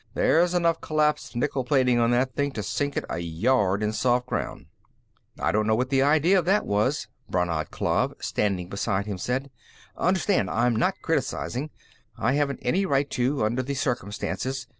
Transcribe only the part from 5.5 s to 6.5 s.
don't know what the idea of